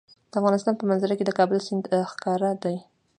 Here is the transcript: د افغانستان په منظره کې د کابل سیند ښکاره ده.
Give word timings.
د 0.31 0.33
افغانستان 0.39 0.73
په 0.77 0.85
منظره 0.89 1.13
کې 1.17 1.25
د 1.27 1.31
کابل 1.39 1.57
سیند 1.67 1.85
ښکاره 2.11 2.51
ده. 2.63 2.73